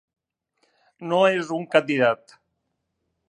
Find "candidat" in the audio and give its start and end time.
1.75-2.35